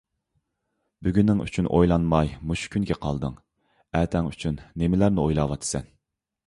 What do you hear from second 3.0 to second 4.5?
قالدىڭ، ئەتەڭ